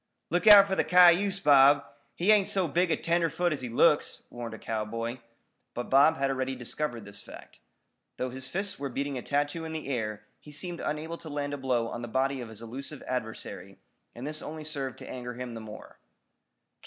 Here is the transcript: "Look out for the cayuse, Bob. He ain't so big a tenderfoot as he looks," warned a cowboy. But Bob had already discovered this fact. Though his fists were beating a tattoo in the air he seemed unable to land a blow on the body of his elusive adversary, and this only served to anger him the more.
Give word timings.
"Look 0.31 0.47
out 0.47 0.65
for 0.65 0.73
the 0.75 0.83
cayuse, 0.83 1.39
Bob. 1.39 1.85
He 2.15 2.31
ain't 2.31 2.47
so 2.47 2.67
big 2.67 2.89
a 2.89 2.97
tenderfoot 2.97 3.53
as 3.53 3.61
he 3.61 3.69
looks," 3.69 4.23
warned 4.31 4.55
a 4.55 4.57
cowboy. 4.57 5.19
But 5.75 5.91
Bob 5.91 6.17
had 6.17 6.31
already 6.31 6.55
discovered 6.55 7.05
this 7.05 7.21
fact. 7.21 7.59
Though 8.17 8.31
his 8.31 8.47
fists 8.47 8.79
were 8.79 8.89
beating 8.89 9.15
a 9.19 9.21
tattoo 9.21 9.63
in 9.63 9.73
the 9.73 9.87
air 9.87 10.23
he 10.39 10.51
seemed 10.51 10.79
unable 10.79 11.19
to 11.19 11.29
land 11.29 11.53
a 11.53 11.57
blow 11.57 11.87
on 11.87 12.01
the 12.01 12.07
body 12.07 12.41
of 12.41 12.49
his 12.49 12.63
elusive 12.63 13.03
adversary, 13.05 13.77
and 14.15 14.25
this 14.25 14.41
only 14.41 14.63
served 14.63 14.97
to 14.97 15.07
anger 15.07 15.35
him 15.35 15.53
the 15.53 15.61
more. 15.61 15.99